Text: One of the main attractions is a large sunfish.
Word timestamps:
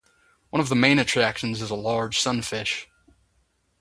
One 0.49 0.59
of 0.59 0.69
the 0.69 0.75
main 0.75 0.97
attractions 0.97 1.61
is 1.61 1.69
a 1.69 1.75
large 1.75 2.17
sunfish. 2.19 2.89